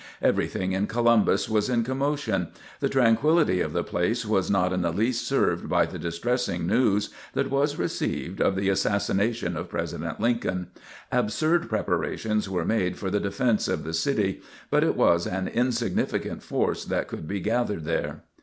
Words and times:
Everything 0.19 0.71
in 0.71 0.87
Columbus 0.87 1.47
was 1.47 1.69
in 1.69 1.83
commotion. 1.83 2.47
The 2.79 2.89
tranquility 2.89 3.61
of 3.61 3.71
the 3.71 3.83
place 3.83 4.25
was 4.25 4.49
not 4.49 4.73
in 4.73 4.81
the 4.81 4.89
least 4.91 5.27
served 5.27 5.69
by 5.69 5.85
the 5.85 5.99
distressing 5.99 6.65
news 6.65 7.11
that 7.35 7.51
was 7.51 7.75
received 7.77 8.41
of 8.41 8.55
the 8.55 8.69
assassination 8.69 9.55
of 9.55 9.69
President 9.69 10.19
Lincoln. 10.19 10.71
Absurd 11.11 11.69
preparations 11.69 12.49
were 12.49 12.65
made 12.65 12.97
for 12.97 13.11
the 13.11 13.19
defence 13.19 13.67
of 13.67 13.83
the 13.83 13.93
city, 13.93 14.41
but 14.71 14.83
it 14.83 14.95
was 14.95 15.27
an 15.27 15.47
insignificant 15.47 16.41
force 16.41 16.83
that 16.83 17.07
could 17.07 17.27
be 17.27 17.39
gathered 17.39 17.85
there. 17.85 18.23